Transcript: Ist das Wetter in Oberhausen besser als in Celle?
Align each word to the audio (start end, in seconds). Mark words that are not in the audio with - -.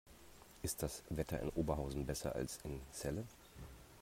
Ist 0.63 0.81
das 0.81 1.03
Wetter 1.11 1.39
in 1.41 1.49
Oberhausen 1.49 2.07
besser 2.07 2.33
als 2.33 2.57
in 2.63 2.81
Celle? 2.91 3.23